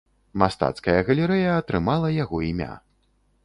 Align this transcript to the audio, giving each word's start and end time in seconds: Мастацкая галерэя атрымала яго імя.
Мастацкая 0.43 0.95
галерэя 1.11 1.53
атрымала 1.59 2.13
яго 2.23 2.43
імя. 2.51 2.73